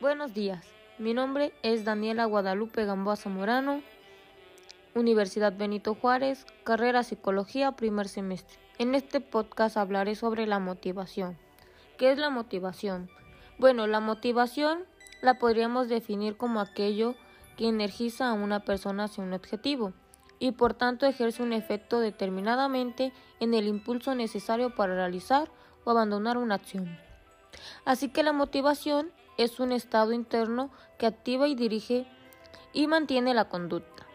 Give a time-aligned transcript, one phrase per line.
[0.00, 0.64] Buenos días,
[0.98, 3.82] mi nombre es Daniela Guadalupe Gamboa Zamorano,
[4.94, 8.60] Universidad Benito Juárez, carrera Psicología, primer semestre.
[8.78, 11.36] En este podcast hablaré sobre la motivación.
[11.96, 13.10] ¿Qué es la motivación?
[13.58, 14.84] Bueno, la motivación
[15.20, 17.16] la podríamos definir como aquello
[17.56, 19.94] que energiza a una persona hacia un objetivo
[20.38, 25.50] y por tanto ejerce un efecto determinadamente en el impulso necesario para realizar
[25.82, 26.96] o abandonar una acción.
[27.84, 32.06] Así que la motivación es un estado interno que activa y dirige
[32.74, 34.06] y mantiene la conducta.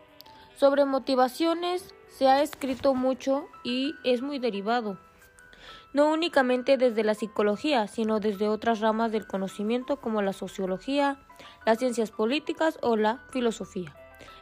[0.55, 4.99] Sobre motivaciones se ha escrito mucho y es muy derivado,
[5.93, 11.17] no únicamente desde la psicología, sino desde otras ramas del conocimiento como la sociología,
[11.65, 13.95] las ciencias políticas o la filosofía,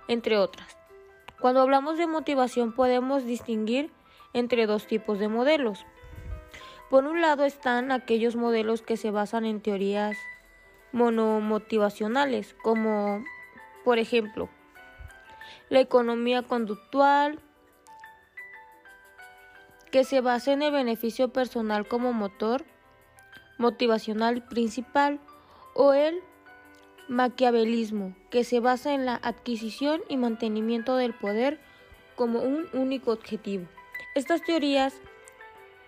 [0.08, 0.78] entre otras.
[1.40, 3.92] Cuando hablamos de motivación podemos distinguir
[4.34, 5.86] entre dos tipos de modelos.
[6.90, 10.18] Por un lado están aquellos modelos que se basan en teorías
[10.92, 13.24] monomotivacionales, como
[13.84, 14.50] por ejemplo
[15.70, 17.40] la economía conductual,
[19.90, 22.64] que se basa en el beneficio personal como motor
[23.58, 25.20] motivacional principal,
[25.74, 26.20] o el
[27.08, 31.60] maquiavelismo, que se basa en la adquisición y mantenimiento del poder
[32.16, 33.66] como un único objetivo.
[34.16, 34.94] Estas teorías,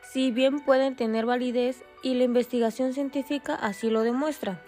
[0.01, 4.61] si bien pueden tener validez y la investigación científica así lo demuestra,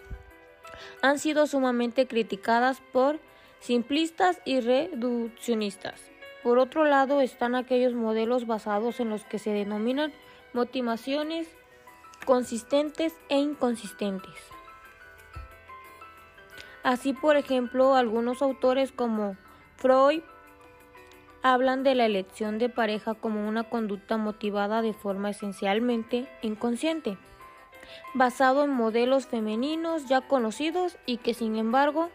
[1.02, 3.20] han sido sumamente criticadas por
[3.60, 6.02] simplistas y reduccionistas.
[6.44, 10.14] Por otro lado están aquellos modelos basados en los que se denominan
[10.54, 11.48] motivaciones
[12.26, 14.36] consistentes e inconsistentes.
[16.84, 19.36] Así, por ejemplo, algunos autores como
[19.76, 20.22] Freud
[21.42, 27.18] hablan de la elección de pareja como una conducta motivada de forma esencialmente inconsciente,
[28.14, 32.10] basado en modelos femeninos ya conocidos y que sin embargo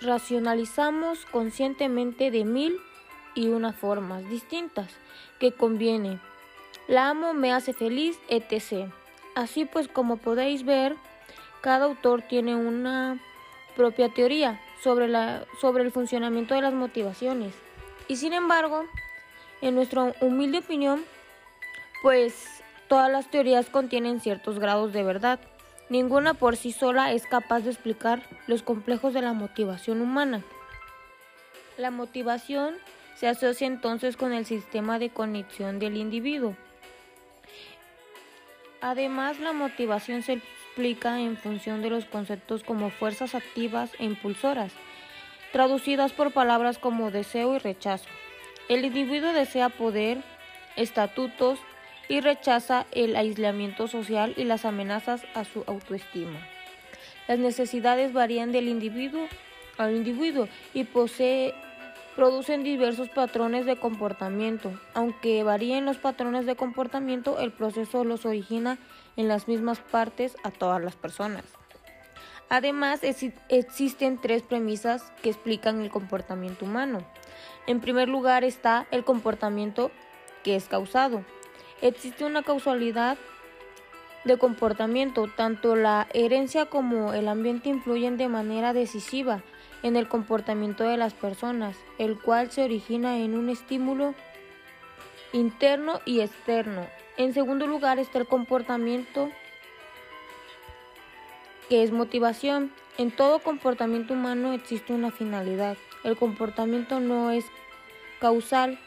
[0.00, 2.78] racionalizamos conscientemente de mil
[3.34, 4.90] y una formas distintas
[5.38, 6.20] que conviene.
[6.86, 8.90] La amo me hace feliz, etc.
[9.34, 10.96] Así pues, como podéis ver,
[11.60, 13.18] cada autor tiene una
[13.76, 17.54] propia teoría sobre, la, sobre el funcionamiento de las motivaciones.
[18.06, 18.84] Y sin embargo,
[19.60, 21.04] en nuestra humilde opinión,
[22.04, 25.40] pues todas las teorías contienen ciertos grados de verdad.
[25.88, 30.42] Ninguna por sí sola es capaz de explicar los complejos de la motivación humana.
[31.78, 32.74] La motivación
[33.14, 36.54] se asocia entonces con el sistema de cognición del individuo.
[38.82, 44.72] Además, la motivación se explica en función de los conceptos como fuerzas activas e impulsoras,
[45.52, 48.10] traducidas por palabras como deseo y rechazo.
[48.68, 50.18] El individuo desea poder,
[50.76, 51.60] estatutos
[52.08, 56.38] y rechaza el aislamiento social y las amenazas a su autoestima.
[57.28, 59.28] Las necesidades varían del individuo
[59.78, 61.54] al individuo y posee,
[62.16, 64.72] producen diversos patrones de comportamiento.
[64.94, 68.78] Aunque varíen los patrones de comportamiento, el proceso los origina
[69.16, 71.44] en las mismas partes a todas las personas.
[72.50, 73.00] Además,
[73.48, 76.98] existen tres premisas que explican el comportamiento humano.
[77.66, 79.90] En primer lugar está el comportamiento
[80.42, 81.24] que es causado.
[81.82, 83.18] Existe una causalidad
[84.24, 89.42] de comportamiento, tanto la herencia como el ambiente influyen de manera decisiva
[89.82, 94.14] en el comportamiento de las personas, el cual se origina en un estímulo
[95.32, 96.86] interno y externo.
[97.18, 99.30] En segundo lugar está el comportamiento,
[101.68, 102.72] que es motivación.
[102.96, 105.76] En todo comportamiento humano existe una finalidad.
[106.02, 107.44] El comportamiento no es
[108.20, 108.78] causal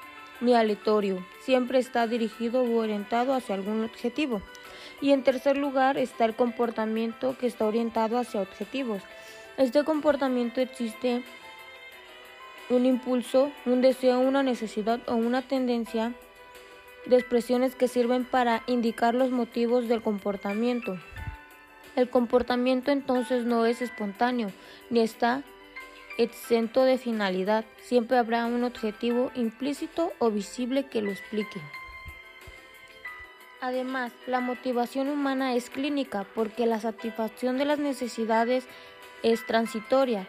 [0.42, 4.42] ni aleatorio, siempre está dirigido u orientado hacia algún objetivo.
[5.02, 9.02] Y en tercer lugar está el comportamiento que está orientado hacia objetivos.
[9.58, 11.24] Este comportamiento existe
[12.70, 16.14] un impulso, un deseo, una necesidad o una tendencia
[17.06, 20.98] de expresiones que sirven para indicar los motivos del comportamiento.
[21.96, 24.52] El comportamiento entonces no es espontáneo
[24.90, 25.44] ni está
[26.18, 27.66] exento de finalidad.
[27.82, 31.62] Siempre habrá un objetivo implícito o visible que lo explique.
[33.62, 38.68] Además, la motivación humana es clínica porque la satisfacción de las necesidades
[39.24, 40.28] es transitoria.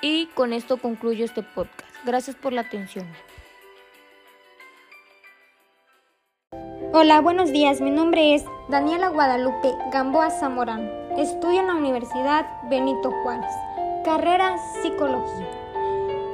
[0.00, 1.94] Y con esto concluyo este podcast.
[2.04, 3.06] Gracias por la atención.
[6.92, 7.80] Hola, buenos días.
[7.80, 11.01] Mi nombre es Daniela Guadalupe Gamboa Zamorano.
[11.18, 13.52] Estudio en la Universidad Benito Juárez,
[14.02, 15.46] carrera Psicología.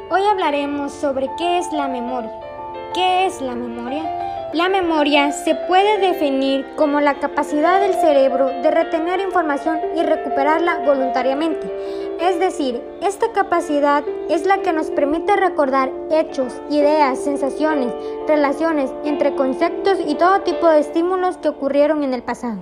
[0.09, 2.33] Hoy hablaremos sobre qué es la memoria.
[2.95, 4.51] ¿Qué es la memoria?
[4.55, 10.79] La memoria se puede definir como la capacidad del cerebro de retener información y recuperarla
[10.87, 11.69] voluntariamente.
[12.21, 17.93] Es decir, esta capacidad es la que nos permite recordar hechos, ideas, sensaciones,
[18.29, 22.59] relaciones entre conceptos y todo tipo de estímulos que ocurrieron en el pasado.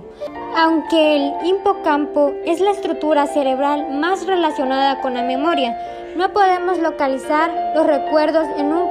[0.59, 5.77] Aunque el hipocampo es la estructura cerebral más relacionada con la memoria,
[6.15, 8.89] no podemos localizar los recuerdos en un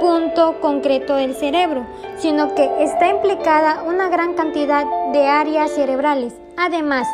[0.00, 1.86] punto concreto del cerebro,
[2.16, 6.32] sino que está implicada una gran cantidad de áreas cerebrales.
[6.56, 7.06] Además,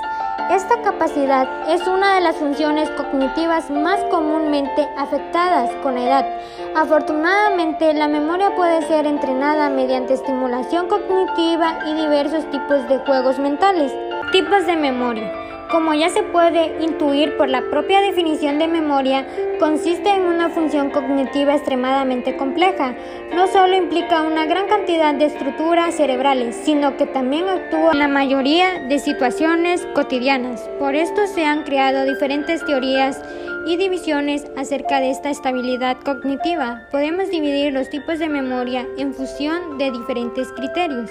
[0.50, 6.26] esta capacidad es una de las funciones cognitivas más comúnmente afectadas con la edad.
[6.74, 13.92] Afortunadamente, la memoria puede ser entrenada mediante estimulación cognitiva y diversos tipos de juegos mentales.
[14.32, 15.47] Tipos de memoria.
[15.70, 19.26] Como ya se puede intuir por la propia definición de memoria,
[19.58, 22.94] consiste en una función cognitiva extremadamente compleja.
[23.34, 28.08] No solo implica una gran cantidad de estructuras cerebrales, sino que también actúa en la
[28.08, 30.62] mayoría de situaciones cotidianas.
[30.78, 33.22] Por esto se han creado diferentes teorías
[33.66, 36.86] y divisiones acerca de esta estabilidad cognitiva.
[36.90, 41.10] Podemos dividir los tipos de memoria en función de diferentes criterios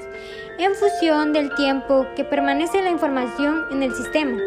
[0.60, 4.38] en función del tiempo que permanece la información en el sistema.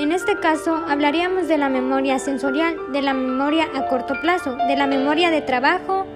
[0.00, 4.76] En este caso, hablaríamos de la memoria sensorial, de la memoria a corto plazo, de
[4.76, 6.06] la memoria de trabajo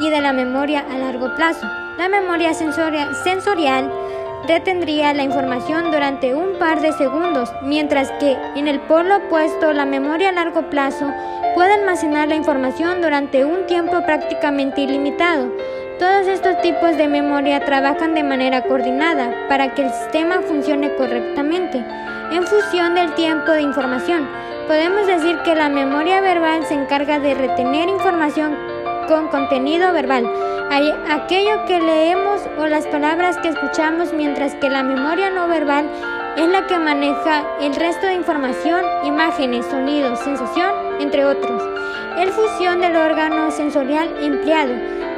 [0.00, 1.66] y de la memoria a largo plazo.
[1.98, 3.92] La memoria sensorial
[4.46, 9.84] retendría la información durante un par de segundos, mientras que en el polo opuesto la
[9.84, 11.12] memoria a largo plazo
[11.54, 15.50] puede almacenar la información durante un tiempo prácticamente ilimitado.
[15.98, 21.82] Todos estos tipos de memoria trabajan de manera coordinada para que el sistema funcione correctamente.
[22.30, 24.28] En función del tiempo de información,
[24.66, 28.54] podemos decir que la memoria verbal se encarga de retener información
[29.08, 30.30] con contenido verbal,
[31.08, 35.88] aquello que leemos o las palabras que escuchamos, mientras que la memoria no verbal
[36.36, 41.62] es la que maneja el resto de información, imágenes, sonidos, sensación, entre otros.
[42.18, 44.74] El fusión del órgano sensorial empleado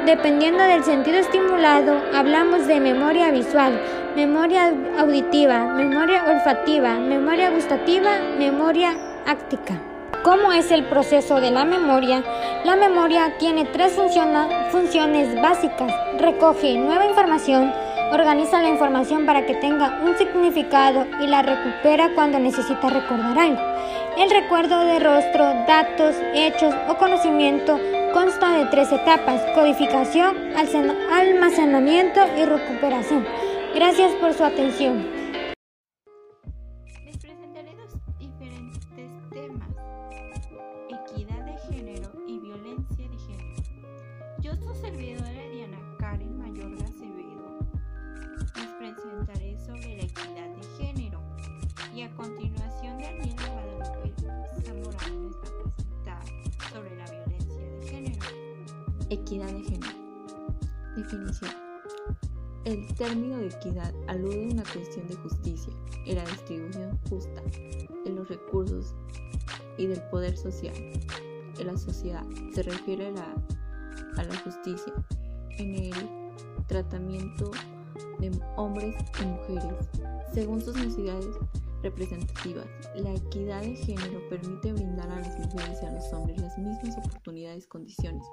[0.09, 3.79] Dependiendo del sentido estimulado, hablamos de memoria visual,
[4.15, 8.97] memoria auditiva, memoria olfativa, memoria gustativa, memoria
[9.27, 9.79] áctica.
[10.23, 12.23] ¿Cómo es el proceso de la memoria?
[12.63, 13.93] La memoria tiene tres
[14.71, 15.93] funciones básicas.
[16.17, 17.71] Recoge nueva información,
[18.11, 23.61] organiza la información para que tenga un significado y la recupera cuando necesita recordar algo.
[24.17, 27.79] El recuerdo de rostro, datos, hechos o conocimiento
[28.13, 30.35] Consta de tres etapas, codificación,
[31.11, 33.23] almacenamiento y recuperación.
[33.75, 35.05] Gracias por su atención.
[37.05, 38.89] Les presentaré dos diferentes
[39.29, 39.69] temas,
[40.89, 43.63] equidad de género y violencia de género.
[44.39, 47.59] Yo soy servidora Diana Karen Mayorga Acevedo.
[48.55, 51.21] Les presentaré sobre la equidad de género
[51.93, 54.13] y a continuación Daniela Guadalupe
[54.65, 56.25] Zamorano les va a presentar
[56.71, 57.28] sobre la violencia.
[59.29, 59.93] Equidad de género.
[60.97, 61.51] Definición.
[62.65, 65.71] El término de equidad alude a una cuestión de justicia
[66.07, 67.43] en la distribución justa
[68.05, 68.95] de los recursos
[69.77, 70.73] y del poder social
[71.59, 72.25] en la sociedad.
[72.55, 73.35] Se refiere a la,
[74.17, 74.93] a la justicia
[75.59, 75.93] en el
[76.65, 77.51] tratamiento
[78.19, 79.89] de hombres y mujeres
[80.33, 81.37] según sus necesidades
[81.81, 82.67] representativas.
[82.95, 86.97] La equidad de género permite brindar a las mujeres y a los hombres las mismas
[86.97, 88.25] oportunidades, condiciones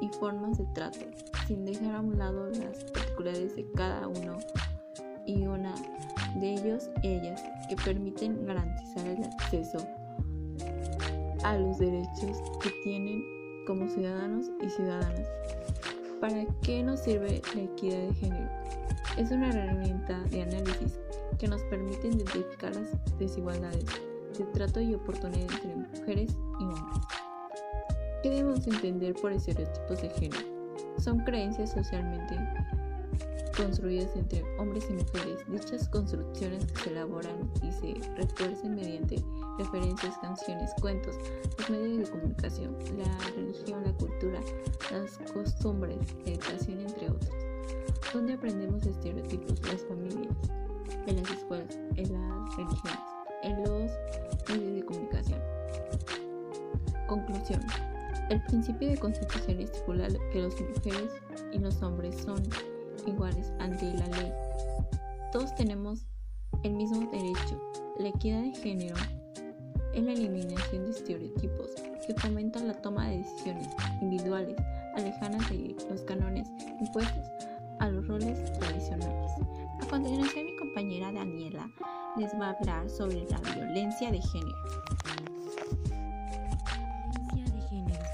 [0.00, 1.00] y formas de trato,
[1.46, 4.38] sin dejar a un lado las particularidades de cada uno
[5.26, 5.74] y una
[6.36, 9.78] de ellos, ellas, que permiten garantizar el acceso
[11.44, 13.22] a los derechos que tienen
[13.66, 15.28] como ciudadanos y ciudadanas.
[16.20, 18.50] ¿Para qué nos sirve la equidad de género?
[19.16, 20.98] Es una herramienta de análisis
[21.38, 23.84] que nos permite identificar las desigualdades
[24.38, 27.04] de trato y oportunidad entre mujeres y hombres.
[28.22, 30.46] ¿Qué debemos entender por estereotipos de género?
[30.98, 32.36] Son creencias socialmente
[33.56, 35.38] construidas entre hombres y mujeres.
[35.48, 39.22] Dichas construcciones se elaboran y se refuerzan mediante
[39.58, 41.16] referencias, canciones, cuentos,
[41.58, 44.40] los medios de comunicación, la religión, la cultura,
[44.90, 47.34] las costumbres, la educación, entre otros.
[48.12, 49.60] ¿Dónde aprendemos estereotipos?
[49.68, 50.36] Las familias,
[51.06, 52.98] en las escuelas, en las religiones,
[53.42, 53.90] en los
[54.48, 55.40] medios de comunicación.
[57.06, 57.60] Conclusión.
[58.30, 61.12] El principio de constitución estipula que las mujeres
[61.52, 62.42] y los hombres son
[63.06, 64.32] iguales ante la ley.
[65.32, 66.06] Todos tenemos
[66.62, 67.60] el mismo derecho.
[67.98, 68.96] La equidad de género
[69.92, 71.70] es la eliminación de estereotipos
[72.06, 73.68] que fomentan la toma de decisiones
[74.00, 74.56] individuales
[74.94, 76.48] alejadas de los cánones
[76.80, 77.28] impuestos
[77.80, 79.32] a los roles tradicionales.
[79.80, 80.41] A continuación
[81.10, 81.70] Daniela
[82.16, 84.56] les va a hablar sobre la violencia de género.
[87.32, 88.04] Violencia de género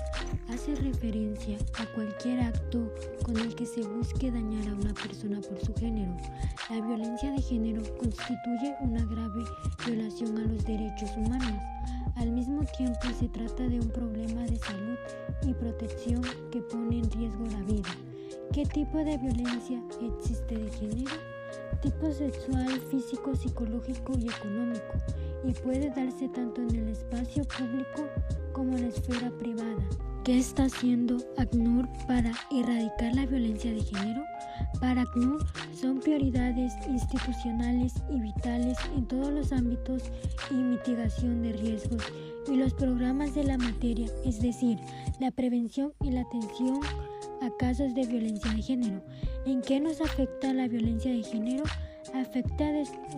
[0.48, 2.90] hace referencia a cualquier acto
[3.24, 6.16] con el que se busque dañar a una persona por su género.
[6.70, 9.44] La violencia de género constituye una grave
[9.84, 11.60] violación a los derechos humanos.
[12.16, 14.98] Al mismo tiempo se trata de un problema de salud
[15.42, 17.90] y protección que pone en riesgo la vida.
[18.52, 21.37] ¿Qué tipo de violencia existe de género?
[21.82, 24.94] Tipo sexual, físico, psicológico y económico,
[25.44, 28.08] y puede darse tanto en el espacio público
[28.52, 29.88] como en la esfera privada.
[30.24, 34.22] ¿Qué está haciendo ACNUR para erradicar la violencia de género?
[34.78, 40.02] Para ACNUR son prioridades institucionales y vitales en todos los ámbitos
[40.50, 42.02] y mitigación de riesgos
[42.46, 44.78] y los programas de la materia, es decir,
[45.20, 46.80] la prevención y la atención
[47.56, 49.00] casos de violencia de género.
[49.46, 51.64] ¿En qué nos afecta la violencia de género?
[52.14, 52.64] Afecta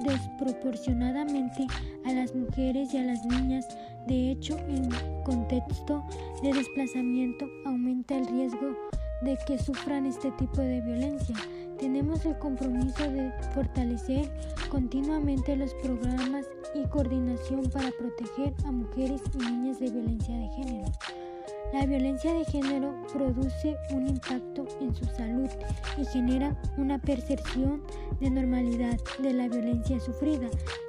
[0.04, 1.66] desproporcionadamente
[2.04, 3.66] a las mujeres y a las niñas.
[4.06, 4.88] De hecho, en
[5.24, 6.04] contexto
[6.42, 8.76] de desplazamiento aumenta el riesgo
[9.22, 11.36] de que sufran este tipo de violencia.
[11.78, 14.30] Tenemos el compromiso de fortalecer
[14.70, 20.92] continuamente los programas y coordinación para proteger a mujeres y niñas de violencia de género.
[21.72, 25.48] La violencia de género produce un impacto en su salud
[25.96, 27.82] y genera una percepción
[28.20, 30.48] de normalidad de la violencia sufrida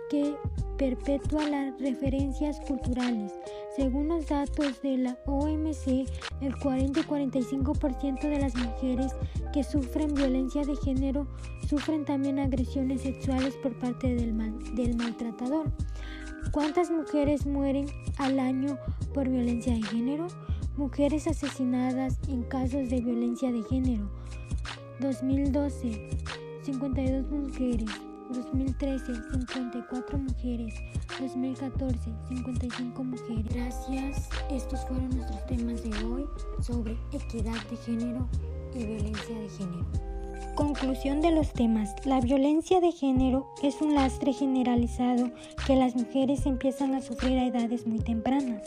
[0.09, 0.35] que
[0.77, 3.31] perpetúa las referencias culturales.
[3.75, 6.09] Según los datos de la OMC,
[6.41, 9.13] el 40 y 45% de las mujeres
[9.53, 11.27] que sufren violencia de género
[11.69, 14.35] sufren también agresiones sexuales por parte del,
[14.75, 15.71] del maltratador.
[16.51, 17.85] ¿Cuántas mujeres mueren
[18.17, 18.79] al año
[19.13, 20.27] por violencia de género?
[20.77, 24.09] Mujeres asesinadas en casos de violencia de género.
[25.01, 26.09] 2012,
[26.63, 27.89] 52 mujeres.
[28.29, 30.73] 2013, 54 mujeres.
[31.19, 31.97] 2014,
[32.29, 33.45] 55 mujeres.
[33.53, 34.29] Gracias.
[34.49, 36.25] Estos fueron nuestros temas de hoy
[36.61, 38.29] sobre equidad de género
[38.73, 39.85] y violencia de género.
[40.55, 41.93] Conclusión de los temas.
[42.05, 45.31] La violencia de género es un lastre generalizado
[45.67, 48.61] que las mujeres empiezan a sufrir a edades muy tempranas.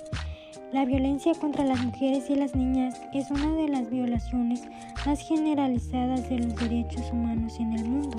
[0.75, 4.61] La violencia contra las mujeres y las niñas es una de las violaciones
[5.07, 8.19] más generalizadas de los derechos humanos en el mundo.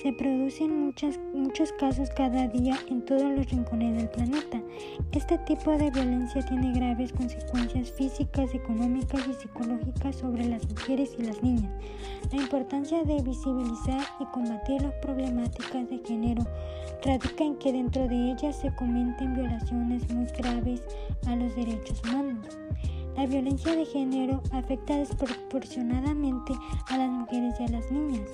[0.00, 0.94] Se producen
[1.34, 4.62] muchos casos cada día en todos los rincones del planeta.
[5.10, 11.24] Este tipo de violencia tiene graves consecuencias físicas, económicas y psicológicas sobre las mujeres y
[11.24, 11.72] las niñas.
[12.30, 16.46] La importancia de visibilizar y combatir las problemáticas de género
[17.04, 20.82] radica en que dentro de ellas se cometen violaciones muy graves
[21.26, 22.46] a los derechos humanos.
[23.16, 26.52] La violencia de género afecta desproporcionadamente
[26.88, 28.28] a las mujeres y a las niñas.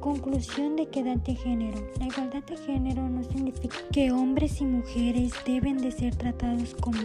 [0.00, 1.78] Conclusión de equidad de género.
[1.98, 6.98] La igualdad de género no significa que hombres y mujeres deben de ser tratados como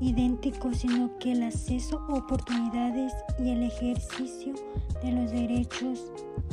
[0.00, 4.54] idénticos, sino que el acceso a oportunidades y el ejercicio
[5.02, 6.10] de los derechos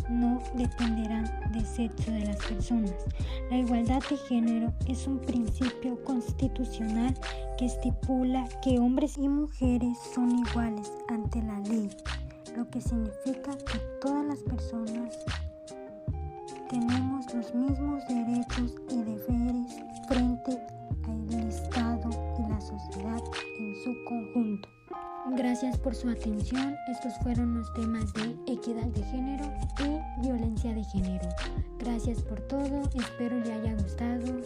[0.10, 2.94] no dependerán del sexo de las personas.
[3.50, 7.14] La igualdad de género es un principio constitucional
[7.58, 11.90] que estipula que hombres y mujeres son iguales ante la ley,
[12.56, 15.18] lo que significa que todas las personas
[16.70, 19.78] tenemos los mismos derechos y deberes
[20.08, 20.60] frente
[21.06, 21.87] al Estado
[22.58, 23.24] la sociedad
[23.60, 24.68] en su conjunto.
[25.36, 26.76] Gracias por su atención.
[26.88, 29.46] Estos fueron los temas de equidad de género
[29.80, 31.30] y violencia de género.
[31.78, 32.82] Gracias por todo.
[32.96, 34.42] Espero le haya gustado.